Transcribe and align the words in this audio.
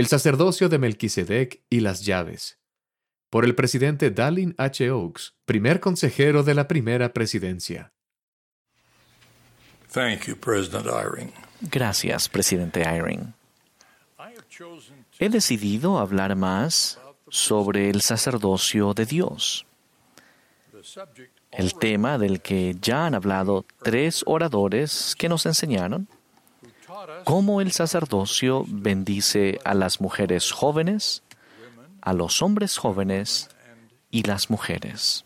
El 0.00 0.06
sacerdocio 0.06 0.70
de 0.70 0.78
Melquisedec 0.78 1.62
y 1.68 1.80
las 1.80 2.06
llaves. 2.06 2.58
Por 3.28 3.44
el 3.44 3.54
presidente 3.54 4.10
Dallin 4.10 4.54
H. 4.56 4.90
Oaks, 4.90 5.34
primer 5.44 5.78
consejero 5.78 6.42
de 6.42 6.54
la 6.54 6.66
primera 6.66 7.12
presidencia. 7.12 7.92
Gracias, 11.60 12.28
presidente 12.30 12.80
Eyring. 12.80 13.34
He 15.18 15.28
decidido 15.28 15.98
hablar 15.98 16.34
más 16.34 16.98
sobre 17.28 17.90
el 17.90 18.00
sacerdocio 18.00 18.94
de 18.94 19.04
Dios. 19.04 19.66
El 21.50 21.74
tema 21.74 22.16
del 22.16 22.40
que 22.40 22.74
ya 22.80 23.04
han 23.04 23.14
hablado 23.14 23.66
tres 23.82 24.22
oradores 24.24 25.14
que 25.18 25.28
nos 25.28 25.44
enseñaron 25.44 26.08
cómo 27.24 27.60
el 27.60 27.72
sacerdocio 27.72 28.64
bendice 28.68 29.58
a 29.64 29.74
las 29.74 30.00
mujeres 30.00 30.52
jóvenes, 30.52 31.22
a 32.00 32.12
los 32.12 32.42
hombres 32.42 32.76
jóvenes 32.76 33.48
y 34.10 34.22
las 34.22 34.50
mujeres. 34.50 35.24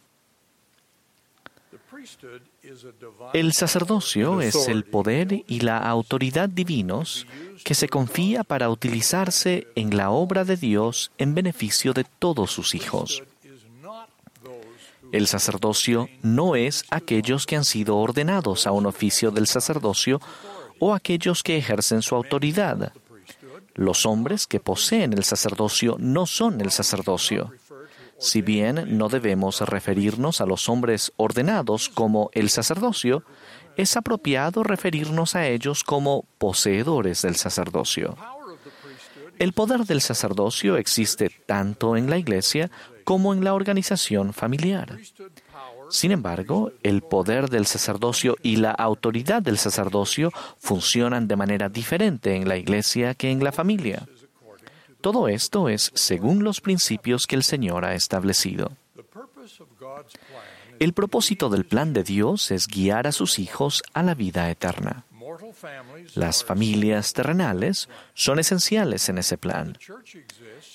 El 3.33 3.52
sacerdocio 3.52 4.41
es 4.41 4.69
el 4.69 4.84
poder 4.84 5.45
y 5.47 5.60
la 5.60 5.78
autoridad 5.78 6.48
divinos 6.48 7.27
que 7.64 7.75
se 7.75 7.88
confía 7.88 8.45
para 8.45 8.69
utilizarse 8.69 9.69
en 9.75 9.97
la 9.97 10.11
obra 10.11 10.45
de 10.45 10.56
Dios 10.56 11.11
en 11.19 11.34
beneficio 11.34 11.92
de 11.92 12.05
todos 12.05 12.50
sus 12.50 12.75
hijos. 12.75 13.22
El 15.12 15.28
sacerdocio 15.28 16.09
no 16.22 16.56
es 16.56 16.84
aquellos 16.91 17.47
que 17.47 17.56
han 17.56 17.64
sido 17.64 17.97
ordenados 17.97 18.66
a 18.66 18.72
un 18.72 18.86
oficio 18.86 19.30
del 19.30 19.47
sacerdocio 19.47 20.20
o 20.78 20.95
aquellos 20.95 21.42
que 21.42 21.56
ejercen 21.56 22.02
su 22.02 22.14
autoridad. 22.14 22.92
Los 23.74 24.06
hombres 24.06 24.46
que 24.46 24.60
poseen 24.60 25.12
el 25.12 25.24
sacerdocio 25.24 25.97
no 25.98 26.27
son 26.27 26.60
el 26.60 26.70
sacerdocio. 26.70 27.52
Si 28.19 28.42
bien 28.42 28.97
no 28.97 29.08
debemos 29.08 29.61
referirnos 29.61 30.41
a 30.41 30.47
los 30.47 30.69
hombres 30.69 31.12
ordenados 31.17 31.89
como 31.89 32.30
el 32.33 32.48
sacerdocio, 32.50 33.25
es 33.77 33.97
apropiado 33.97 34.62
referirnos 34.62 35.34
a 35.34 35.48
ellos 35.48 35.83
como 35.83 36.25
poseedores 36.39 37.22
del 37.22 37.34
sacerdocio. 37.34 38.17
El 39.39 39.52
poder 39.52 39.80
del 39.80 40.00
sacerdocio 40.00 40.77
existe 40.77 41.28
tanto 41.47 41.97
en 41.97 42.08
la 42.08 42.19
iglesia 42.19 42.70
como 43.05 43.33
en 43.33 43.44
la 43.44 43.55
organización 43.55 44.33
familiar. 44.33 44.98
Sin 45.91 46.10
embargo, 46.10 46.72
el 46.83 47.02
poder 47.02 47.50
del 47.50 47.66
sacerdocio 47.66 48.36
y 48.42 48.56
la 48.56 48.70
autoridad 48.72 49.42
del 49.42 49.58
sacerdocio 49.58 50.33
funcionan 50.58 51.28
de 51.28 51.36
manera 51.36 51.69
diferente 51.69 52.34
en 52.34 52.48
la 52.48 52.56
iglesia 52.56 53.14
que 53.14 53.30
en 53.30 53.44
la 53.44 53.52
familia. 53.52 54.08
Todo 55.00 55.28
esto 55.28 55.69
es 55.69 55.92
según 55.94 56.42
los 56.44 56.61
principios 56.61 57.27
que 57.27 57.36
el 57.36 57.44
Señor 57.44 57.84
ha 57.84 57.94
establecido. 57.94 58.72
El 60.80 60.92
propósito 60.92 61.50
del 61.50 61.64
plan 61.66 61.92
de 61.92 62.02
Dios 62.02 62.50
es 62.50 62.66
guiar 62.66 63.06
a 63.06 63.12
sus 63.12 63.39
hijos 63.39 63.83
a 63.92 64.02
la 64.02 64.14
vida 64.14 64.50
eterna. 64.50 65.05
Las 66.14 66.44
familias 66.44 67.12
terrenales 67.12 67.88
son 68.14 68.38
esenciales 68.38 69.08
en 69.08 69.19
ese 69.19 69.38
plan. 69.38 69.78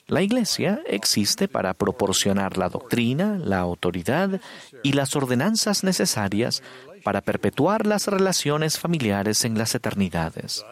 La 0.07 0.21
Iglesia 0.21 0.81
existe 0.87 1.47
para 1.47 1.73
proporcionar 1.73 2.57
la 2.57 2.69
doctrina, 2.69 3.37
la 3.37 3.59
autoridad 3.59 4.41
y 4.83 4.93
las 4.93 5.15
ordenanzas 5.15 5.83
necesarias 5.83 6.63
para 7.03 7.21
perpetuar 7.21 7.85
las 7.85 8.07
relaciones 8.07 8.77
familiares 8.79 9.45
en 9.45 9.57
las 9.57 9.75
eternidades. 9.75 10.65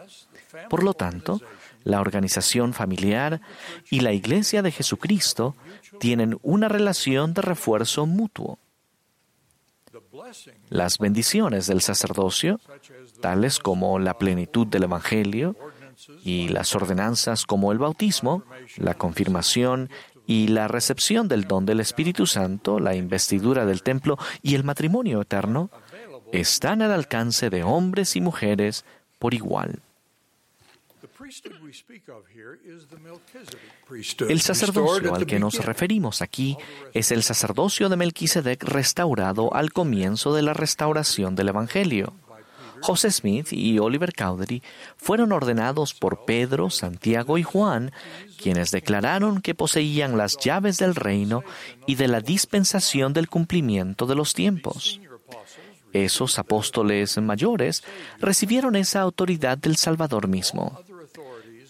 Por 0.69 0.83
lo 0.83 0.94
tanto, 0.94 1.42
la 1.83 2.02
organización 2.02 2.73
familiar 2.73 3.42
y 3.89 4.02
la 4.02 4.11
Iglesia 4.11 4.61
de 4.61 4.71
Jesucristo 4.71 5.55
tienen 5.99 6.38
una 6.42 6.67
relación 6.67 7.33
de 7.33 7.42
refuerzo 7.42 8.05
mutuo. 8.05 8.59
Las 10.69 10.98
bendiciones 10.98 11.67
del 11.67 11.82
sacerdocio, 11.82 12.59
tales 13.22 13.60
como 13.60 14.00
la 14.00 14.17
plenitud 14.17 14.67
del 14.67 14.83
Evangelio, 14.83 15.55
y 16.23 16.48
las 16.50 16.76
ordenanzas 16.76 17.45
como 17.45 17.72
el 17.72 17.80
bautismo, 17.80 18.44
la 18.78 18.94
confirmación 18.94 19.89
y 20.26 20.48
la 20.48 20.67
recepción 20.67 21.27
del 21.27 21.45
don 21.45 21.66
del 21.66 21.80
Espíritu 21.80 22.27
Santo, 22.27 22.80
la 22.80 22.95
investidura 22.95 23.66
del 23.66 23.82
templo 23.82 24.17
y 24.42 24.56
el 24.56 24.64
matrimonio 24.64 25.22
eterno, 25.22 25.70
están 26.32 26.82
al 26.82 26.92
alcance 26.92 27.50
de 27.50 27.64
hombres 27.64 28.16
y 28.16 28.22
mujeres 28.22 28.86
por 29.20 29.33
igual. 29.33 29.82
El 34.27 34.42
sacerdocio 34.42 35.16
al 35.16 35.26
que 35.26 35.39
nos 35.39 35.66
referimos 35.66 36.22
aquí 36.22 36.58
es 36.94 37.11
el 37.11 37.23
sacerdocio 37.23 37.89
de 37.89 37.98
Melquisedec 37.98 38.64
restaurado 38.64 39.54
al 39.54 39.72
comienzo 39.72 40.33
de 40.33 40.42
la 40.42 40.54
restauración 40.54 41.36
del 41.36 41.50
Evangelio. 41.50 42.14
José 42.82 43.11
Smith 43.11 43.52
y 43.52 43.80
Oliver 43.80 44.14
Cowdery 44.14 44.61
fueron 44.95 45.32
ordenados 45.32 45.93
por 45.93 46.26
Pedro, 46.26 46.70
Santiago 46.70 47.38
y 47.38 47.43
Juan, 47.43 47.92
quienes 48.42 48.71
declararon 48.71 49.42
que 49.42 49.55
poseían 49.55 50.17
las 50.17 50.38
llaves 50.38 50.77
del 50.77 50.95
reino 50.95 51.43
y 51.86 51.95
de 51.95 52.08
la 52.08 52.21
dispensación 52.21 53.14
del 53.14 53.30
cumplimiento 53.30 54.05
de 54.05 54.15
los 54.15 54.33
tiempos. 54.33 54.99
Esos 55.93 56.38
apóstoles 56.38 57.17
mayores 57.17 57.83
recibieron 58.20 58.76
esa 58.76 59.02
autoridad 59.02 59.58
del 59.58 59.77
Salvador 59.77 60.27
mismo. 60.27 60.80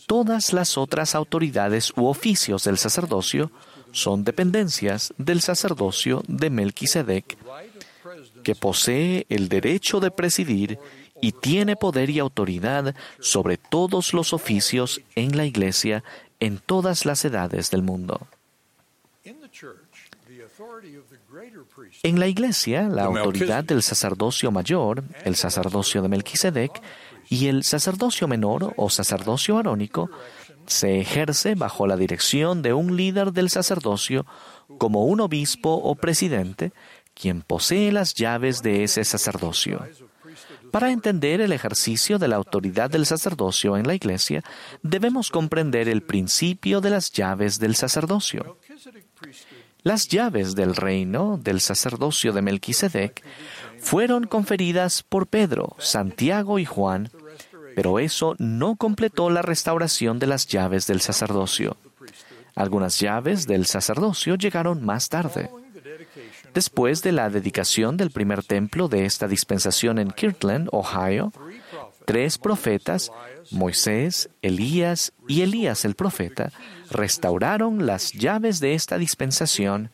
Todas 0.07 0.53
las 0.53 0.77
otras 0.77 1.15
autoridades 1.15 1.91
u 1.95 2.07
oficios 2.07 2.63
del 2.63 2.77
sacerdocio 2.77 3.51
son 3.91 4.23
dependencias 4.23 5.13
del 5.17 5.41
sacerdocio 5.41 6.23
de 6.27 6.49
Melquisedec, 6.49 7.37
que 8.47 8.55
posee 8.55 9.25
el 9.27 9.49
derecho 9.49 9.99
de 9.99 10.09
presidir 10.09 10.79
y 11.21 11.33
tiene 11.33 11.75
poder 11.75 12.09
y 12.09 12.19
autoridad 12.19 12.95
sobre 13.19 13.57
todos 13.57 14.13
los 14.13 14.31
oficios 14.31 15.01
en 15.15 15.35
la 15.35 15.43
Iglesia 15.43 16.01
en 16.39 16.57
todas 16.57 17.05
las 17.05 17.25
edades 17.25 17.71
del 17.71 17.81
mundo. 17.81 18.25
En 22.03 22.19
la 22.21 22.27
Iglesia, 22.27 22.83
la 22.83 23.03
autoridad 23.03 23.65
del 23.65 23.83
sacerdocio 23.83 24.49
mayor, 24.49 25.03
el 25.25 25.35
sacerdocio 25.35 26.01
de 26.01 26.07
Melquisedec, 26.07 26.81
y 27.27 27.47
el 27.47 27.65
sacerdocio 27.65 28.29
menor 28.29 28.73
o 28.77 28.89
sacerdocio 28.89 29.57
arónico 29.57 30.09
se 30.67 31.01
ejerce 31.01 31.55
bajo 31.55 31.85
la 31.85 31.97
dirección 31.97 32.61
de 32.61 32.71
un 32.71 32.95
líder 32.95 33.33
del 33.33 33.49
sacerdocio 33.49 34.25
como 34.77 35.03
un 35.03 35.19
obispo 35.19 35.73
o 35.73 35.95
presidente 35.95 36.71
quien 37.19 37.41
posee 37.41 37.91
las 37.91 38.13
llaves 38.13 38.61
de 38.61 38.83
ese 38.83 39.03
sacerdocio. 39.03 39.85
Para 40.71 40.91
entender 40.91 41.41
el 41.41 41.51
ejercicio 41.51 42.19
de 42.19 42.27
la 42.27 42.35
autoridad 42.35 42.89
del 42.89 43.05
sacerdocio 43.05 43.77
en 43.77 43.87
la 43.87 43.95
Iglesia, 43.95 44.43
debemos 44.83 45.31
comprender 45.31 45.87
el 45.87 46.03
principio 46.03 46.81
de 46.81 46.89
las 46.91 47.11
llaves 47.11 47.59
del 47.59 47.75
sacerdocio. 47.75 48.57
Las 49.83 50.07
llaves 50.09 50.53
del 50.55 50.75
reino 50.75 51.39
del 51.41 51.61
sacerdocio 51.61 52.33
de 52.33 52.41
Melquisedec 52.41 53.23
fueron 53.79 54.25
conferidas 54.25 55.01
por 55.03 55.27
Pedro, 55.27 55.75
Santiago 55.79 56.59
y 56.59 56.65
Juan, 56.65 57.09
pero 57.75 57.99
eso 57.99 58.35
no 58.37 58.75
completó 58.75 59.29
la 59.29 59.41
restauración 59.41 60.19
de 60.19 60.27
las 60.27 60.47
llaves 60.47 60.87
del 60.87 60.99
sacerdocio. 60.99 61.77
Algunas 62.55 62.99
llaves 62.99 63.47
del 63.47 63.65
sacerdocio 63.65 64.35
llegaron 64.35 64.83
más 64.83 65.09
tarde. 65.09 65.49
Después 66.57 67.03
de 67.03 67.11
la 67.11 67.29
dedicación 67.29 67.97
del 67.97 68.09
primer 68.09 68.41
templo 68.41 68.87
de 68.87 69.05
esta 69.05 69.27
dispensación 69.27 69.99
en 69.99 70.09
Kirtland, 70.09 70.69
Ohio, 70.71 71.31
tres 72.03 72.39
profetas, 72.39 73.11
Moisés, 73.51 74.31
Elías 74.41 75.13
y 75.27 75.43
Elías 75.43 75.85
el 75.85 75.93
profeta, 75.93 76.51
restauraron 76.89 77.85
las 77.85 78.11
llaves 78.11 78.59
de 78.59 78.73
esta 78.73 78.97
dispensación, 78.97 79.91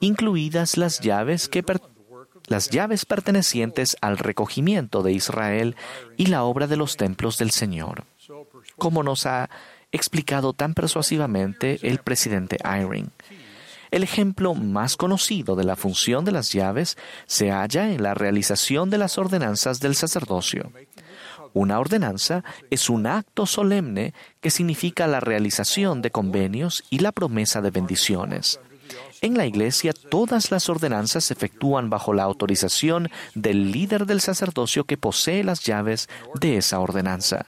incluidas 0.00 0.78
las 0.78 1.00
llaves 1.00 1.50
que 1.50 1.62
las 2.46 2.70
llaves 2.70 3.04
pertenecientes 3.04 3.94
al 4.00 4.16
recogimiento 4.16 5.02
de 5.02 5.12
Israel 5.12 5.76
y 6.16 6.28
la 6.28 6.44
obra 6.44 6.66
de 6.66 6.78
los 6.78 6.96
templos 6.96 7.36
del 7.36 7.50
Señor, 7.50 8.04
como 8.78 9.02
nos 9.02 9.26
ha 9.26 9.50
explicado 9.92 10.54
tan 10.54 10.72
persuasivamente 10.72 11.78
el 11.82 11.98
presidente 11.98 12.56
Eyring. 12.64 13.10
El 13.90 14.02
ejemplo 14.02 14.54
más 14.54 14.96
conocido 14.96 15.56
de 15.56 15.64
la 15.64 15.76
función 15.76 16.24
de 16.24 16.32
las 16.32 16.52
llaves 16.52 16.96
se 17.26 17.50
halla 17.50 17.90
en 17.90 18.02
la 18.02 18.14
realización 18.14 18.90
de 18.90 18.98
las 18.98 19.18
ordenanzas 19.18 19.80
del 19.80 19.94
sacerdocio. 19.94 20.72
Una 21.52 21.78
ordenanza 21.78 22.44
es 22.70 22.90
un 22.90 23.06
acto 23.06 23.46
solemne 23.46 24.12
que 24.40 24.50
significa 24.50 25.06
la 25.06 25.20
realización 25.20 26.02
de 26.02 26.10
convenios 26.10 26.84
y 26.90 26.98
la 26.98 27.12
promesa 27.12 27.62
de 27.62 27.70
bendiciones. 27.70 28.60
En 29.22 29.36
la 29.36 29.46
Iglesia 29.46 29.92
todas 29.92 30.50
las 30.50 30.68
ordenanzas 30.68 31.24
se 31.24 31.34
efectúan 31.34 31.88
bajo 31.88 32.12
la 32.12 32.24
autorización 32.24 33.10
del 33.34 33.72
líder 33.72 34.06
del 34.06 34.20
sacerdocio 34.20 34.84
que 34.84 34.98
posee 34.98 35.44
las 35.44 35.60
llaves 35.60 36.08
de 36.34 36.58
esa 36.58 36.78
ordenanza. 36.80 37.46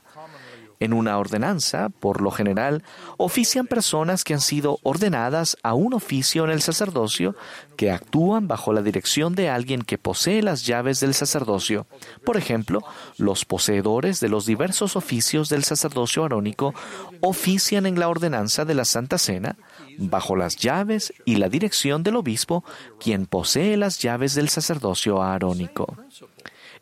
En 0.81 0.93
una 0.93 1.19
ordenanza, 1.19 1.89
por 1.89 2.21
lo 2.21 2.31
general, 2.31 2.85
ofician 3.17 3.67
personas 3.67 4.23
que 4.23 4.35
han 4.35 4.41
sido 4.41 4.79
ordenadas 4.83 5.57
a 5.63 5.75
un 5.75 5.93
oficio 5.93 6.45
en 6.45 6.51
el 6.51 6.63
sacerdocio, 6.63 7.35
que 7.77 7.91
actúan 7.91 8.47
bajo 8.47 8.73
la 8.73 8.83
dirección 8.83 9.35
de 9.35 9.51
alguien 9.51 9.83
que 9.83 9.99
posee 9.99 10.43
las 10.43 10.67
llaves 10.67 11.01
del 11.01 11.15
sacerdocio. 11.15 11.87
Por 12.25 12.37
ejemplo, 12.37 12.83
los 13.17 13.45
poseedores 13.45 14.21
de 14.21 14.29
los 14.29 14.47
diversos 14.47 14.95
oficios 14.95 15.49
del 15.49 15.65
sacerdocio 15.65 16.25
arónico 16.25 16.75
ofician 17.21 17.87
en 17.87 17.99
la 17.99 18.09
ordenanza 18.09 18.65
de 18.65 18.75
la 18.75 18.85
Santa 18.85 19.19
Cena, 19.19 19.57
bajo 19.99 20.37
las 20.37 20.57
llaves 20.57 21.13
y 21.25 21.37
la 21.37 21.49
dirección 21.49 22.03
del 22.03 22.17
obispo, 22.17 22.65
quien 23.01 23.27
posee 23.27 23.77
las 23.77 23.99
llaves 23.99 24.35
del 24.35 24.49
sacerdocio 24.49 25.23
arónico. 25.23 25.97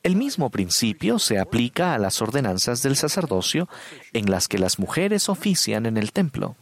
El 0.03 0.17
mismo 0.17 0.51
principio 0.51 1.19
se 1.19 1.39
aplica 1.39 1.95
a 1.95 1.99
las 1.99 2.23
ordenanzas 2.23 2.83
del 2.83 2.97
sacerdocio 2.97 3.69
en 4.13 4.31
las 4.31 4.49
que 4.49 4.59
las 4.59 4.79
mujeres 4.79 5.29
ofician 5.29 5.87
en 5.87 5.97
el 5.97 6.13
templo. 6.13 6.57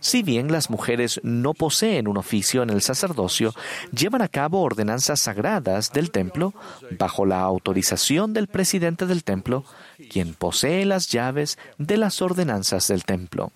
Si 0.00 0.22
bien 0.22 0.50
las 0.50 0.70
mujeres 0.70 1.20
no 1.22 1.52
poseen 1.52 2.08
un 2.08 2.16
oficio 2.16 2.62
en 2.62 2.70
el 2.70 2.80
sacerdocio, 2.80 3.54
llevan 3.92 4.22
a 4.22 4.28
cabo 4.28 4.62
ordenanzas 4.62 5.20
sagradas 5.20 5.92
del 5.92 6.10
templo 6.10 6.54
bajo 6.98 7.26
la 7.26 7.40
autorización 7.40 8.32
del 8.32 8.46
presidente 8.46 9.06
del 9.06 9.24
templo, 9.24 9.64
quien 10.10 10.34
posee 10.34 10.86
las 10.86 11.08
llaves 11.08 11.58
de 11.78 11.96
las 11.96 12.22
ordenanzas 12.22 12.88
del 12.88 13.04
templo. 13.04 13.52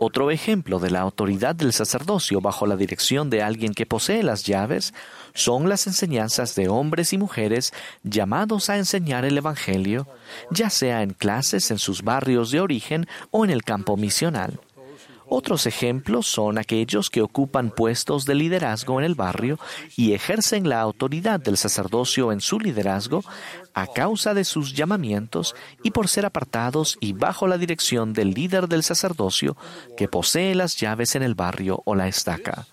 Otro 0.00 0.30
ejemplo 0.30 0.78
de 0.78 0.90
la 0.90 1.00
autoridad 1.00 1.54
del 1.54 1.72
sacerdocio 1.72 2.40
bajo 2.40 2.66
la 2.66 2.76
dirección 2.76 3.30
de 3.30 3.42
alguien 3.42 3.74
que 3.74 3.86
posee 3.86 4.22
las 4.22 4.44
llaves 4.44 4.94
son 5.34 5.68
las 5.68 5.86
enseñanzas 5.86 6.54
de 6.54 6.68
hombres 6.68 7.12
y 7.12 7.18
mujeres 7.18 7.72
llamados 8.02 8.70
a 8.70 8.78
enseñar 8.78 9.24
el 9.24 9.38
Evangelio, 9.38 10.06
ya 10.50 10.70
sea 10.70 11.02
en 11.02 11.10
clases 11.10 11.70
en 11.70 11.78
sus 11.78 12.02
barrios 12.02 12.50
de 12.50 12.60
origen 12.60 13.06
o 13.30 13.44
en 13.44 13.50
el 13.50 13.62
campo 13.62 13.96
misional. 13.96 14.60
Otros 15.34 15.64
ejemplos 15.64 16.26
son 16.26 16.58
aquellos 16.58 17.08
que 17.08 17.22
ocupan 17.22 17.70
puestos 17.70 18.26
de 18.26 18.34
liderazgo 18.34 19.00
en 19.00 19.06
el 19.06 19.14
barrio 19.14 19.58
y 19.96 20.12
ejercen 20.12 20.68
la 20.68 20.82
autoridad 20.82 21.40
del 21.40 21.56
sacerdocio 21.56 22.32
en 22.32 22.42
su 22.42 22.60
liderazgo 22.60 23.24
a 23.72 23.86
causa 23.86 24.34
de 24.34 24.44
sus 24.44 24.74
llamamientos 24.74 25.54
y 25.82 25.92
por 25.92 26.08
ser 26.08 26.26
apartados 26.26 26.98
y 27.00 27.14
bajo 27.14 27.46
la 27.46 27.56
dirección 27.56 28.12
del 28.12 28.32
líder 28.34 28.68
del 28.68 28.82
sacerdocio 28.82 29.56
que 29.96 30.06
posee 30.06 30.54
las 30.54 30.76
llaves 30.76 31.14
en 31.14 31.22
el 31.22 31.34
barrio 31.34 31.80
o 31.86 31.94
la 31.94 32.08
estaca. 32.08 32.66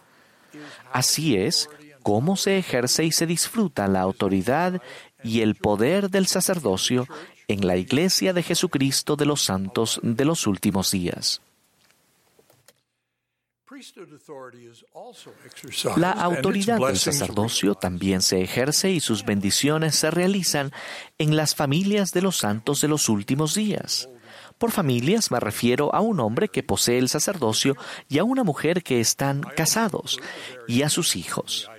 Así 0.91 1.37
es 1.37 1.69
cómo 2.03 2.35
se 2.35 2.57
ejerce 2.57 3.05
y 3.05 3.13
se 3.13 3.25
disfruta 3.25 3.87
la 3.87 4.01
autoridad 4.01 4.81
y 5.23 5.39
el 5.43 5.55
poder 5.55 6.09
del 6.09 6.27
sacerdocio 6.27 7.07
en 7.47 7.65
la 7.65 7.77
Iglesia 7.77 8.33
de 8.33 8.43
Jesucristo 8.43 9.15
de 9.15 9.27
los 9.27 9.43
Santos 9.43 10.01
de 10.03 10.25
los 10.25 10.45
últimos 10.45 10.91
días. 10.91 11.41
La 15.97 16.11
autoridad 16.11 16.79
del 16.79 16.97
sacerdocio 16.97 17.75
también 17.75 18.21
se 18.21 18.41
ejerce 18.41 18.91
y 18.91 18.99
sus 18.99 19.25
bendiciones 19.25 19.95
se 19.95 20.11
realizan 20.11 20.71
en 21.17 21.35
las 21.35 21.55
familias 21.55 22.11
de 22.11 22.21
los 22.21 22.37
santos 22.37 22.81
de 22.81 22.87
los 22.87 23.09
últimos 23.09 23.55
días. 23.55 24.09
Por 24.57 24.71
familias 24.71 25.31
me 25.31 25.39
refiero 25.39 25.93
a 25.95 26.01
un 26.01 26.19
hombre 26.19 26.49
que 26.49 26.63
posee 26.63 26.97
el 26.97 27.07
sacerdocio 27.07 27.77
y 28.09 28.19
a 28.19 28.25
una 28.25 28.43
mujer 28.43 28.83
que 28.83 28.99
están 28.99 29.41
casados 29.41 30.19
y 30.67 30.81
a 30.81 30.89
sus 30.89 31.15
hijos. 31.15 31.69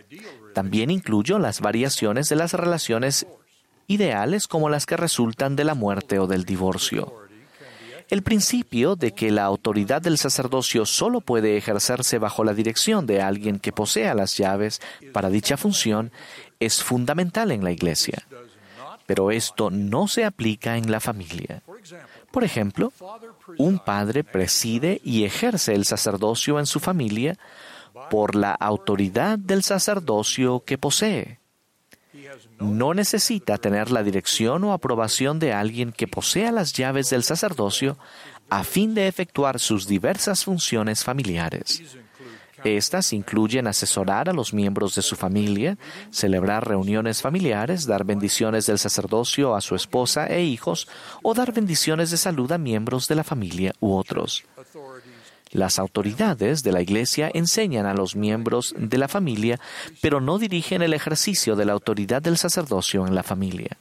También 0.55 0.91
incluyo 0.91 1.39
las 1.39 1.61
variaciones 1.61 2.29
de 2.29 2.37
las 2.37 2.55
relaciones 2.55 3.27
ideales 3.87 4.47
como 4.47 4.71
las 4.71 4.87
que 4.87 4.97
resultan 4.97 5.57
de 5.57 5.65
la 5.65 5.75
muerte 5.75 6.19
o 6.19 6.27
del 6.27 6.45
divorcio. 6.45 7.20
El 8.11 8.23
principio 8.23 8.97
de 8.97 9.13
que 9.13 9.31
la 9.31 9.45
autoridad 9.45 10.03
del 10.03 10.19
sacerdocio 10.19 10.85
solo 10.85 11.21
puede 11.21 11.57
ejercerse 11.57 12.19
bajo 12.19 12.43
la 12.43 12.55
dirección 12.55 13.07
de 13.07 13.23
alguien 13.23 13.61
que 13.61 13.73
posea 13.73 14.15
las 14.15 14.37
llaves 14.37 14.81
para 15.13 15.31
dicha 15.31 15.57
función 15.57 16.11
es 16.59 16.83
fundamental 16.83 17.53
en 17.53 17.63
la 17.63 17.71
Iglesia. 17.71 18.27
Pero 19.07 19.31
esto 19.31 19.71
no 19.71 20.09
se 20.09 20.25
aplica 20.25 20.77
en 20.77 20.91
la 20.91 21.01
familia. 21.01 21.63
Por 22.31 22.45
ejemplo, 22.45 22.93
un 23.59 23.79
padre 23.79 24.25
preside 24.25 25.01
y 25.05 25.25
ejerce 25.25 25.75
el 25.75 25.85
sacerdocio 25.85 26.59
en 26.59 26.67
su 26.67 26.79
familia 26.79 27.39
por 28.11 28.37
la 28.37 28.53
autoridad 28.53 29.39
del 29.39 29.63
sacerdocio 29.63 30.65
que 30.65 30.79
posee. 30.79 31.40
No 32.61 32.95
necesita 32.95 33.57
tener 33.59 33.91
la 33.91 34.03
dirección 34.03 34.65
o 34.65 34.73
aprobación 34.73 35.39
de 35.39 35.53
alguien 35.53 35.93
que 35.93 36.07
posea 36.07 36.53
las 36.53 36.73
llaves 36.75 37.11
del 37.11 37.25
sacerdocio 37.25 37.97
a 38.51 38.65
fin 38.65 38.95
de 38.95 39.09
efectuar 39.09 39.59
sus 39.59 39.87
diversas 39.87 40.45
funciones 40.45 41.03
familiares. 41.03 41.83
Estas 42.65 43.13
incluyen 43.13 43.67
asesorar 43.67 44.29
a 44.29 44.35
los 44.35 44.53
miembros 44.53 44.95
de 44.95 45.03
su 45.03 45.17
familia, 45.17 45.79
celebrar 46.11 46.69
reuniones 46.69 47.23
familiares, 47.23 47.87
dar 47.87 48.05
bendiciones 48.05 48.67
del 48.67 48.79
sacerdocio 48.79 49.55
a 49.55 49.63
su 49.63 49.75
esposa 49.75 50.27
e 50.27 50.43
hijos 50.43 50.87
o 51.23 51.33
dar 51.33 51.53
bendiciones 51.53 52.11
de 52.11 52.19
salud 52.19 52.53
a 52.53 52.59
miembros 52.59 53.09
de 53.09 53.15
la 53.15 53.25
familia 53.25 53.73
u 53.81 53.95
otros. 53.95 54.45
Las 55.51 55.79
autoridades 55.79 56.63
de 56.63 56.73
la 56.73 56.81
Iglesia 56.81 57.31
enseñan 57.35 57.87
a 57.87 57.95
los 57.95 58.15
miembros 58.15 58.75
de 58.79 58.99
la 58.99 59.09
familia, 59.09 59.59
pero 60.01 60.21
no 60.21 60.39
dirigen 60.39 60.83
el 60.83 60.95
ejercicio 60.95 61.57
de 61.57 61.65
la 61.65 61.73
autoridad 61.73 62.23
del 62.23 62.37
sacerdocio 62.39 63.07
en 63.07 63.15
la 63.15 63.23
familia. 63.23 63.77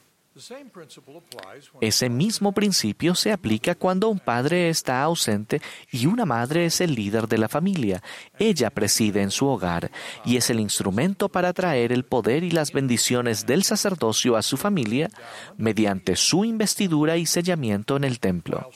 Ese 1.81 2.09
mismo 2.09 2.53
principio 2.53 3.13
se 3.15 3.31
aplica 3.31 3.75
cuando 3.75 4.09
un 4.09 4.19
padre 4.19 4.69
está 4.69 5.03
ausente 5.03 5.61
y 5.91 6.05
una 6.05 6.25
madre 6.25 6.65
es 6.65 6.81
el 6.81 6.95
líder 6.95 7.27
de 7.27 7.37
la 7.37 7.49
familia. 7.49 8.01
Ella 8.37 8.69
preside 8.69 9.21
en 9.21 9.31
su 9.31 9.47
hogar 9.47 9.91
y 10.23 10.37
es 10.37 10.49
el 10.49 10.59
instrumento 10.59 11.29
para 11.29 11.51
traer 11.53 11.91
el 11.91 12.05
poder 12.05 12.43
y 12.43 12.51
las 12.51 12.71
bendiciones 12.71 13.45
del 13.45 13.63
sacerdocio 13.63 14.37
a 14.37 14.41
su 14.41 14.55
familia 14.55 15.09
mediante 15.57 16.15
su 16.15 16.45
investidura 16.45 17.17
y 17.17 17.25
sellamiento 17.25 17.97
en 17.97 18.05
el 18.05 18.19
templo. 18.19 18.69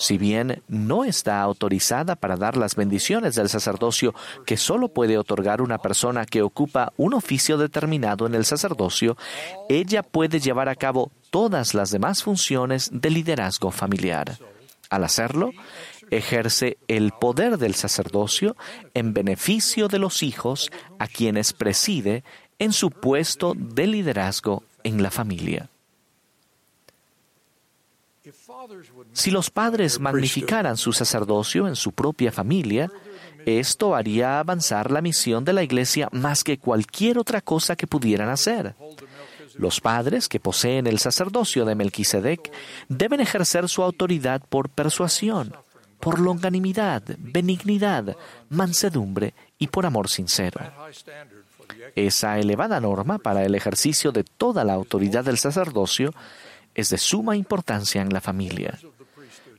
Si 0.00 0.16
bien 0.16 0.62
no 0.66 1.04
está 1.04 1.42
autorizada 1.42 2.16
para 2.16 2.36
dar 2.36 2.56
las 2.56 2.74
bendiciones 2.74 3.34
del 3.34 3.50
sacerdocio 3.50 4.14
que 4.46 4.56
solo 4.56 4.88
puede 4.88 5.18
otorgar 5.18 5.60
una 5.60 5.76
persona 5.76 6.24
que 6.24 6.40
ocupa 6.40 6.94
un 6.96 7.12
oficio 7.12 7.58
determinado 7.58 8.26
en 8.26 8.34
el 8.34 8.46
sacerdocio, 8.46 9.18
ella 9.68 10.02
puede 10.02 10.40
llevar 10.40 10.70
a 10.70 10.74
cabo 10.74 11.12
todas 11.28 11.74
las 11.74 11.90
demás 11.90 12.22
funciones 12.22 12.88
de 12.94 13.10
liderazgo 13.10 13.70
familiar. 13.70 14.38
Al 14.88 15.04
hacerlo, 15.04 15.50
ejerce 16.10 16.78
el 16.88 17.12
poder 17.12 17.58
del 17.58 17.74
sacerdocio 17.74 18.56
en 18.94 19.12
beneficio 19.12 19.86
de 19.88 19.98
los 19.98 20.22
hijos 20.22 20.70
a 20.98 21.08
quienes 21.08 21.52
preside 21.52 22.24
en 22.58 22.72
su 22.72 22.90
puesto 22.90 23.52
de 23.54 23.86
liderazgo 23.86 24.62
en 24.82 25.02
la 25.02 25.10
familia. 25.10 25.68
Si 29.12 29.30
los 29.30 29.50
padres 29.50 30.00
magnificaran 30.00 30.76
su 30.76 30.92
sacerdocio 30.92 31.66
en 31.66 31.76
su 31.76 31.92
propia 31.92 32.32
familia, 32.32 32.90
esto 33.46 33.94
haría 33.94 34.38
avanzar 34.38 34.90
la 34.90 35.00
misión 35.00 35.44
de 35.44 35.52
la 35.52 35.62
Iglesia 35.62 36.08
más 36.12 36.44
que 36.44 36.58
cualquier 36.58 37.18
otra 37.18 37.40
cosa 37.40 37.76
que 37.76 37.86
pudieran 37.86 38.28
hacer. 38.28 38.74
Los 39.56 39.80
padres 39.80 40.28
que 40.28 40.40
poseen 40.40 40.86
el 40.86 40.98
sacerdocio 40.98 41.64
de 41.64 41.74
Melquisedec 41.74 42.52
deben 42.88 43.20
ejercer 43.20 43.68
su 43.68 43.82
autoridad 43.82 44.42
por 44.48 44.68
persuasión, 44.68 45.54
por 45.98 46.18
longanimidad, 46.18 47.02
benignidad, 47.18 48.16
mansedumbre 48.48 49.34
y 49.58 49.66
por 49.66 49.86
amor 49.86 50.08
sincero. 50.08 50.60
Esa 51.94 52.38
elevada 52.38 52.80
norma 52.80 53.18
para 53.18 53.44
el 53.44 53.54
ejercicio 53.54 54.12
de 54.12 54.24
toda 54.24 54.64
la 54.64 54.74
autoridad 54.74 55.24
del 55.24 55.38
sacerdocio 55.38 56.12
es 56.80 56.90
de 56.90 56.98
suma 56.98 57.36
importancia 57.36 58.02
en 58.02 58.12
la 58.12 58.20
familia. 58.20 58.78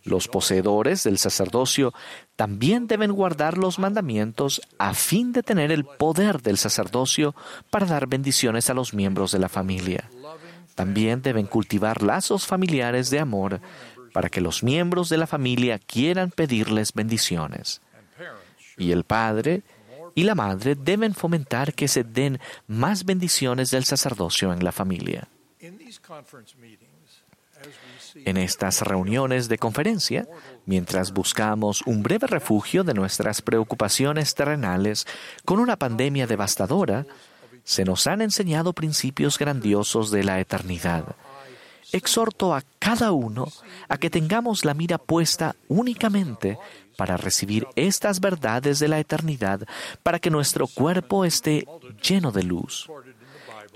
Los 0.04 0.28
poseedores 0.28 1.04
del 1.04 1.20
sacerdocio 1.20 1.94
también 2.36 2.88
deben 2.88 3.12
guardar 3.12 3.58
los 3.58 3.78
mandamientos 3.78 4.62
a 4.80 4.94
fin 4.94 5.32
de 5.32 5.44
tener 5.44 5.72
el 5.72 5.86
poder 5.86 6.42
del 6.42 6.58
sacerdocio 6.58 7.36
para 7.70 7.86
dar 7.86 8.08
bendiciones 8.08 8.70
a 8.70 8.74
los 8.74 8.94
miembros 8.94 9.32
de 9.32 9.40
la 9.40 9.50
familia. 9.50 10.10
También 10.74 11.22
deben 11.22 11.46
cultivar 11.46 12.02
lazos 12.02 12.48
familiares 12.48 13.12
de 13.12 13.20
amor 13.20 13.62
para 14.12 14.30
que 14.30 14.42
los 14.42 14.64
miembros 14.64 15.10
de 15.10 15.18
la 15.18 15.28
familia 15.28 15.78
quieran 15.78 16.32
pedirles 16.32 16.94
bendiciones. 16.94 17.82
Y 18.78 18.92
el 18.92 19.04
padre 19.04 19.62
y 20.16 20.24
la 20.24 20.36
madre 20.36 20.76
deben 20.76 21.14
fomentar 21.14 21.74
que 21.74 21.88
se 21.88 22.04
den 22.04 22.40
más 22.68 23.06
bendiciones 23.06 23.70
del 23.72 23.86
sacerdocio 23.86 24.52
en 24.52 24.64
la 24.64 24.72
familia. 24.72 25.28
En 28.16 28.38
estas 28.38 28.82
reuniones 28.82 29.48
de 29.48 29.58
conferencia, 29.58 30.28
mientras 30.66 31.14
buscamos 31.14 31.82
un 31.86 32.04
breve 32.04 32.28
refugio 32.28 32.84
de 32.84 32.94
nuestras 32.94 33.42
preocupaciones 33.42 34.36
terrenales 34.36 35.08
con 35.46 35.60
una 35.60 35.78
pandemia 35.78 36.28
devastadora, 36.28 37.06
se 37.64 37.86
nos 37.86 38.08
han 38.08 38.22
enseñado 38.22 38.74
principios 38.74 39.38
grandiosos 39.38 40.12
de 40.12 40.24
la 40.24 40.40
eternidad. 40.40 41.16
exhorto 41.94 42.56
a 42.56 42.64
cada 42.80 43.12
uno 43.12 43.48
a 43.90 43.98
que 43.98 44.10
tengamos 44.10 44.64
la 44.64 44.74
mira 44.74 44.98
puesta 44.98 45.56
únicamente 45.68 46.58
para 46.96 47.18
recibir 47.18 47.68
estas 47.76 48.20
verdades 48.20 48.80
de 48.80 48.88
la 48.88 49.00
eternidad, 49.00 49.62
para 50.04 50.20
que 50.20 50.30
nuestro 50.30 50.68
cuerpo 50.68 51.26
esté 51.26 51.66
lleno 52.02 52.32
de 52.32 52.44
luz. 52.44 52.88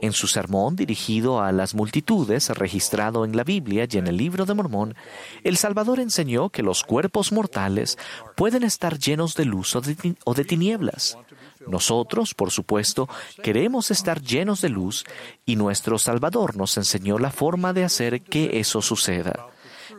En 0.02 0.12
su 0.12 0.28
sermón 0.28 0.76
dirigido 0.76 1.42
a 1.42 1.52
las 1.54 1.74
multitudes, 1.74 2.50
registrado 2.50 3.24
en 3.24 3.36
la 3.38 3.46
Biblia 3.46 3.88
y 3.90 3.98
en 3.98 4.08
el 4.08 4.18
libro 4.18 4.46
de 4.46 4.54
Mormón, 4.54 4.96
el 5.44 5.56
Salvador 5.56 6.00
enseñó 6.02 6.50
que 6.50 6.64
los 6.64 6.84
cuerpos 6.84 7.32
mortales 7.32 7.98
pueden 8.36 8.64
estar 8.64 9.00
llenos 9.00 9.36
de 9.36 9.46
luz 9.46 9.76
o 9.76 9.82
de, 9.82 10.44
tinieblas. 10.44 11.18
Nosotros, 11.66 12.34
por 12.34 12.52
supuesto, 12.52 13.08
queremos 13.42 13.90
estar 13.90 14.22
llenos 14.22 14.62
de 14.62 14.70
luz 14.70 15.06
y 15.46 15.56
nuestro 15.56 15.98
Salvador 15.98 16.58
nos 16.58 16.76
enseñó 16.76 17.18
la 17.18 17.32
forma 17.32 17.72
de 17.72 17.86
hacer 17.86 18.22
que 18.22 18.60
eso 18.60 18.82
suceda. 18.82 19.48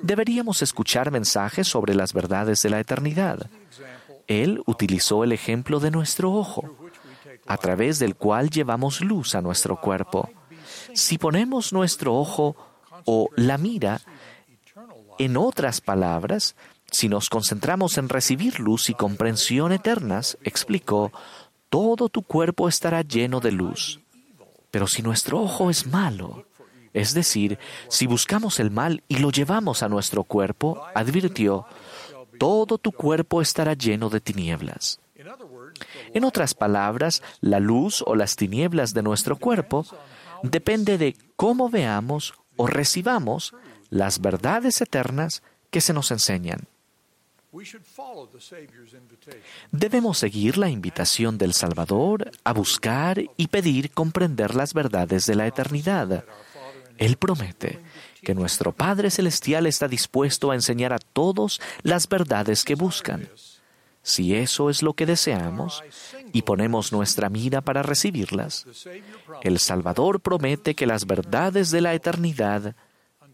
Deberíamos 0.02 0.60
escuchar 0.60 1.10
mensajes 1.10 1.68
sobre 1.68 1.94
las 1.94 2.12
verdades 2.12 2.62
de 2.62 2.70
la 2.70 2.80
eternidad. 2.80 3.48
Él 4.26 4.60
utilizó 4.66 5.24
el 5.24 5.32
ejemplo 5.32 5.80
de 5.80 5.90
nuestro 5.90 6.32
ojo 6.32 6.76
a 7.46 7.56
través 7.56 7.98
del 7.98 8.16
cual 8.16 8.50
llevamos 8.50 9.00
luz 9.00 9.34
a 9.34 9.42
nuestro 9.42 9.80
cuerpo. 9.80 10.30
Si 10.94 11.18
ponemos 11.18 11.72
nuestro 11.72 12.16
ojo 12.16 12.56
o 13.04 13.28
la 13.36 13.58
mira, 13.58 14.00
en 15.18 15.36
otras 15.36 15.80
palabras, 15.80 16.56
si 16.90 17.08
nos 17.08 17.28
concentramos 17.30 17.98
en 17.98 18.08
recibir 18.08 18.60
luz 18.60 18.90
y 18.90 18.94
comprensión 18.94 19.72
eternas, 19.72 20.38
explicó, 20.42 21.12
todo 21.68 22.08
tu 22.08 22.22
cuerpo 22.22 22.68
estará 22.68 23.02
lleno 23.02 23.40
de 23.40 23.52
luz. 23.52 24.00
Pero 24.70 24.86
si 24.86 25.02
nuestro 25.02 25.40
ojo 25.40 25.70
es 25.70 25.86
malo, 25.86 26.46
es 26.92 27.14
decir, 27.14 27.58
si 27.88 28.06
buscamos 28.06 28.60
el 28.60 28.70
mal 28.70 29.02
y 29.08 29.18
lo 29.18 29.30
llevamos 29.30 29.82
a 29.82 29.88
nuestro 29.88 30.24
cuerpo, 30.24 30.82
advirtió, 30.94 31.66
todo 32.38 32.78
tu 32.78 32.92
cuerpo 32.92 33.42
estará 33.42 33.74
lleno 33.74 34.08
de 34.08 34.20
tinieblas. 34.20 35.00
En 36.16 36.24
otras 36.24 36.54
palabras, 36.54 37.22
la 37.42 37.60
luz 37.60 38.02
o 38.06 38.16
las 38.16 38.36
tinieblas 38.36 38.94
de 38.94 39.02
nuestro 39.02 39.36
cuerpo 39.36 39.84
depende 40.42 40.96
de 40.96 41.14
cómo 41.36 41.68
veamos 41.68 42.32
o 42.56 42.66
recibamos 42.66 43.54
las 43.90 44.22
verdades 44.22 44.80
eternas 44.80 45.42
que 45.70 45.82
se 45.82 45.92
nos 45.92 46.10
enseñan. 46.10 46.60
Debemos 49.70 50.16
seguir 50.16 50.56
la 50.56 50.70
invitación 50.70 51.36
del 51.36 51.52
Salvador 51.52 52.30
a 52.44 52.54
buscar 52.54 53.20
y 53.36 53.48
pedir 53.48 53.90
comprender 53.90 54.54
las 54.54 54.72
verdades 54.72 55.26
de 55.26 55.34
la 55.34 55.46
eternidad. 55.46 56.24
Él 56.96 57.18
promete 57.18 57.78
que 58.22 58.34
nuestro 58.34 58.72
Padre 58.72 59.10
Celestial 59.10 59.66
está 59.66 59.86
dispuesto 59.86 60.50
a 60.50 60.54
enseñar 60.54 60.94
a 60.94 60.98
todos 60.98 61.60
las 61.82 62.08
verdades 62.08 62.64
que 62.64 62.74
buscan. 62.74 63.28
Si 64.06 64.36
eso 64.36 64.70
es 64.70 64.84
lo 64.84 64.92
que 64.92 65.04
deseamos 65.04 65.82
y 66.32 66.42
ponemos 66.42 66.92
nuestra 66.92 67.28
mira 67.28 67.60
para 67.60 67.82
recibirlas, 67.82 68.64
el 69.42 69.58
Salvador 69.58 70.20
promete 70.20 70.76
que 70.76 70.86
las 70.86 71.08
verdades 71.08 71.72
de 71.72 71.80
la 71.80 71.92
eternidad 71.92 72.76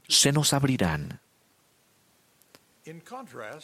se 0.08 0.32
nos 0.32 0.54
abrirán. 0.54 1.20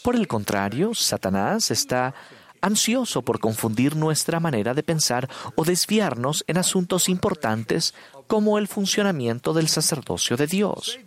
Por 0.02 0.16
el 0.16 0.28
contrario, 0.28 0.92
Satanás 0.92 1.70
está 1.70 2.14
ansioso 2.60 3.22
por 3.22 3.40
confundir 3.40 3.96
nuestra 3.96 4.38
manera 4.38 4.74
de 4.74 4.82
pensar 4.82 5.30
o 5.54 5.64
desviarnos 5.64 6.44
en 6.46 6.58
asuntos 6.58 7.08
importantes 7.08 7.94
como 8.26 8.58
el 8.58 8.68
funcionamiento 8.68 9.54
del 9.54 9.68
sacerdocio 9.68 10.36
de 10.36 10.46
Dios. 10.46 10.98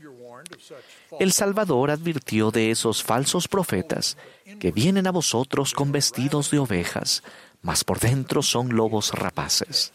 El 1.19 1.31
Salvador 1.31 1.91
advirtió 1.91 2.51
de 2.51 2.71
esos 2.71 3.03
falsos 3.03 3.47
profetas 3.47 4.17
que 4.59 4.71
vienen 4.71 5.07
a 5.07 5.11
vosotros 5.11 5.73
con 5.73 5.91
vestidos 5.91 6.51
de 6.51 6.59
ovejas, 6.59 7.23
mas 7.61 7.83
por 7.83 7.99
dentro 7.99 8.41
son 8.41 8.75
lobos 8.75 9.11
rapaces. 9.13 9.91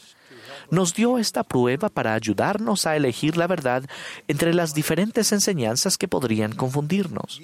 Nos 0.71 0.95
dio 0.95 1.19
esta 1.19 1.45
prueba 1.45 1.89
para 1.89 2.15
ayudarnos 2.15 2.87
a 2.87 2.97
elegir 2.97 3.37
la 3.37 3.47
verdad 3.47 3.85
entre 4.27 4.53
las 4.53 4.75
diferentes 4.75 5.33
enseñanzas 5.33 5.97
que 5.97 6.09
podrían 6.09 6.55
confundirnos. 6.55 7.41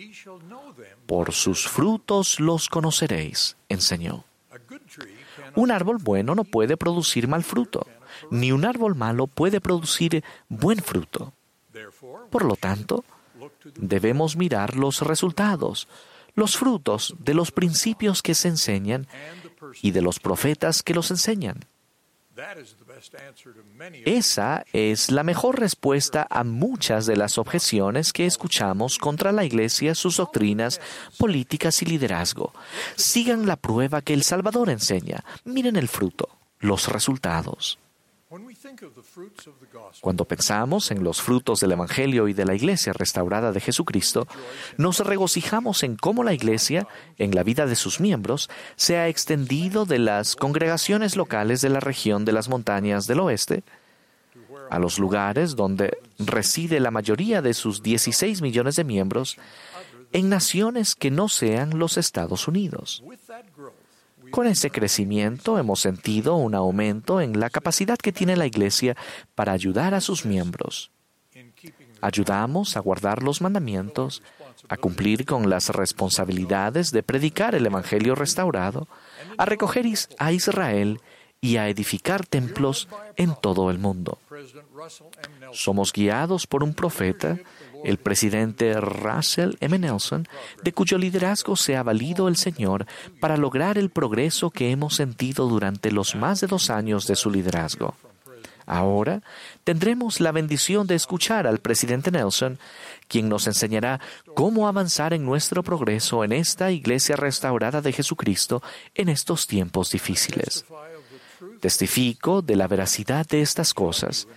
Por 1.06 1.32
sus 1.32 1.68
frutos 1.68 2.40
los 2.40 2.68
conoceréis, 2.68 3.56
enseñó. 3.68 4.24
Un 5.54 5.70
árbol 5.70 5.98
bueno 5.98 6.34
no 6.34 6.44
puede 6.44 6.76
producir 6.76 7.28
mal 7.28 7.44
fruto, 7.44 7.86
ni 8.30 8.52
un 8.52 8.64
árbol 8.64 8.94
malo 8.94 9.26
puede 9.26 9.60
producir 9.60 10.24
buen 10.48 10.78
fruto. 10.78 11.32
Por 12.30 12.44
lo 12.44 12.56
tanto, 12.56 13.04
debemos 13.74 14.36
mirar 14.36 14.76
los 14.76 15.00
resultados, 15.00 15.88
los 16.34 16.56
frutos 16.56 17.14
de 17.18 17.34
los 17.34 17.50
principios 17.50 18.22
que 18.22 18.34
se 18.34 18.48
enseñan 18.48 19.06
y 19.80 19.90
de 19.90 20.02
los 20.02 20.18
profetas 20.18 20.82
que 20.82 20.94
los 20.94 21.10
enseñan. 21.10 21.60
Esa 24.06 24.64
es 24.72 25.10
la 25.10 25.22
mejor 25.22 25.60
respuesta 25.60 26.26
a 26.30 26.44
muchas 26.44 27.04
de 27.04 27.16
las 27.16 27.36
objeciones 27.36 28.12
que 28.12 28.26
escuchamos 28.26 28.98
contra 28.98 29.32
la 29.32 29.44
Iglesia, 29.44 29.94
sus 29.94 30.16
doctrinas, 30.16 30.80
políticas 31.18 31.82
y 31.82 31.86
liderazgo. 31.86 32.54
Sigan 32.96 33.46
la 33.46 33.56
prueba 33.56 34.00
que 34.00 34.14
el 34.14 34.22
Salvador 34.22 34.70
enseña. 34.70 35.24
Miren 35.44 35.76
el 35.76 35.88
fruto, 35.88 36.28
los 36.58 36.88
resultados. 36.88 37.78
Cuando 40.00 40.24
pensamos 40.24 40.90
en 40.90 41.04
los 41.04 41.20
frutos 41.20 41.60
del 41.60 41.72
Evangelio 41.72 42.28
y 42.28 42.32
de 42.32 42.44
la 42.44 42.54
Iglesia 42.54 42.92
restaurada 42.92 43.52
de 43.52 43.60
Jesucristo, 43.60 44.26
nos 44.78 45.00
regocijamos 45.00 45.82
en 45.82 45.96
cómo 45.96 46.24
la 46.24 46.32
Iglesia, 46.32 46.88
en 47.18 47.34
la 47.34 47.42
vida 47.42 47.66
de 47.66 47.76
sus 47.76 48.00
miembros, 48.00 48.48
se 48.76 48.96
ha 48.96 49.08
extendido 49.08 49.84
de 49.84 49.98
las 49.98 50.36
congregaciones 50.36 51.16
locales 51.16 51.60
de 51.60 51.68
la 51.68 51.80
región 51.80 52.24
de 52.24 52.32
las 52.32 52.48
montañas 52.48 53.06
del 53.06 53.20
oeste 53.20 53.64
a 54.70 54.78
los 54.78 54.98
lugares 54.98 55.54
donde 55.54 55.98
reside 56.18 56.80
la 56.80 56.90
mayoría 56.90 57.42
de 57.42 57.52
sus 57.52 57.82
16 57.82 58.40
millones 58.40 58.76
de 58.76 58.84
miembros 58.84 59.36
en 60.12 60.30
naciones 60.30 60.94
que 60.94 61.10
no 61.10 61.28
sean 61.28 61.78
los 61.78 61.98
Estados 61.98 62.48
Unidos. 62.48 63.02
Con 64.32 64.46
ese 64.46 64.70
crecimiento 64.70 65.58
hemos 65.58 65.80
sentido 65.80 66.36
un 66.36 66.54
aumento 66.54 67.20
en 67.20 67.38
la 67.38 67.50
capacidad 67.50 67.98
que 67.98 68.12
tiene 68.12 68.34
la 68.34 68.46
Iglesia 68.46 68.96
para 69.34 69.52
ayudar 69.52 69.92
a 69.92 70.00
sus 70.00 70.24
miembros. 70.24 70.90
Ayudamos 72.00 72.76
a 72.76 72.80
guardar 72.80 73.22
los 73.22 73.42
mandamientos, 73.42 74.22
a 74.70 74.78
cumplir 74.78 75.26
con 75.26 75.50
las 75.50 75.68
responsabilidades 75.68 76.92
de 76.92 77.02
predicar 77.02 77.54
el 77.54 77.66
Evangelio 77.66 78.14
restaurado, 78.14 78.88
a 79.36 79.44
recoger 79.44 79.86
a 80.18 80.32
Israel 80.32 81.00
y 81.42 81.58
a 81.58 81.68
edificar 81.68 82.24
templos 82.24 82.88
en 83.16 83.34
todo 83.38 83.70
el 83.70 83.78
mundo. 83.78 84.18
Somos 85.52 85.92
guiados 85.92 86.46
por 86.46 86.62
un 86.62 86.74
profeta 86.74 87.38
el 87.84 87.98
presidente 87.98 88.80
Russell 88.80 89.56
M. 89.60 89.78
Nelson, 89.78 90.26
de 90.62 90.72
cuyo 90.72 90.98
liderazgo 90.98 91.56
se 91.56 91.76
ha 91.76 91.82
valido 91.82 92.28
el 92.28 92.36
Señor 92.36 92.86
para 93.20 93.36
lograr 93.36 93.78
el 93.78 93.90
progreso 93.90 94.50
que 94.50 94.70
hemos 94.70 94.94
sentido 94.94 95.48
durante 95.48 95.90
los 95.90 96.14
más 96.14 96.40
de 96.40 96.46
dos 96.46 96.70
años 96.70 97.06
de 97.06 97.16
su 97.16 97.30
liderazgo. 97.30 97.94
Ahora 98.66 99.22
tendremos 99.64 100.20
la 100.20 100.32
bendición 100.32 100.86
de 100.86 100.94
escuchar 100.94 101.46
al 101.46 101.58
presidente 101.58 102.10
Nelson, 102.10 102.58
quien 103.08 103.28
nos 103.28 103.46
enseñará 103.46 104.00
cómo 104.34 104.68
avanzar 104.68 105.12
en 105.12 105.24
nuestro 105.24 105.62
progreso 105.62 106.24
en 106.24 106.32
esta 106.32 106.70
iglesia 106.70 107.16
restaurada 107.16 107.80
de 107.82 107.92
Jesucristo 107.92 108.62
en 108.94 109.08
estos 109.08 109.46
tiempos 109.46 109.90
difíciles. 109.90 110.64
Testifico 111.60 112.42
de 112.42 112.56
la 112.56 112.66
veracidad 112.66 113.26
de 113.26 113.42
estas 113.42 113.74
cosas 113.74 114.28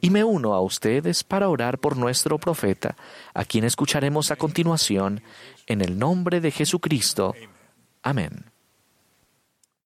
y 0.00 0.10
me 0.10 0.24
uno 0.24 0.54
a 0.54 0.60
ustedes 0.60 1.24
para 1.24 1.48
orar 1.48 1.78
por 1.78 1.96
nuestro 1.96 2.38
profeta, 2.38 2.96
a 3.34 3.44
quien 3.44 3.64
escucharemos 3.64 4.30
a 4.30 4.36
continuación, 4.36 5.22
en 5.66 5.80
el 5.80 5.98
nombre 5.98 6.40
de 6.40 6.50
Jesucristo. 6.50 7.34
Amén. 8.02 8.50